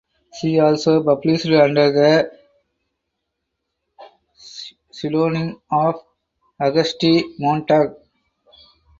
She 0.33 0.59
also 0.59 1.03
published 1.03 1.45
under 1.45 1.91
the 1.91 2.35
pseudonym 4.91 5.61
of 5.69 6.03
Auguste 6.59 7.05
Montag. 7.37 7.93